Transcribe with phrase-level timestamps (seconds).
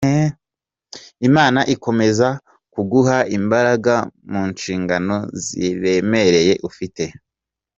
[1.27, 2.27] Imana ikomeze
[2.73, 3.93] kuguha imbaraga
[4.31, 7.03] mu nshingano ziremereye ufite.